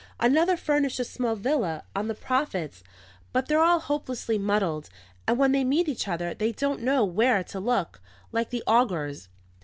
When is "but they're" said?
3.33-3.61